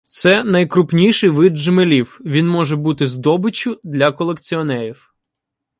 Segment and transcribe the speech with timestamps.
[0.07, 5.13] Це найкрупніший вид джмелів, він може бути здобиччю для колекціонерів.